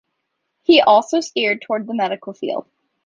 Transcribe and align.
He 0.63 0.81
also 0.81 1.19
steered 1.21 1.61
toward 1.61 1.85
the 1.85 1.93
medical 1.93 2.33
field. 2.33 2.65